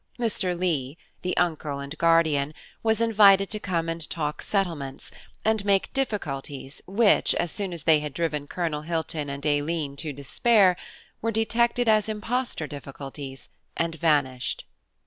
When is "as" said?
7.35-7.51, 7.71-7.83, 11.87-12.09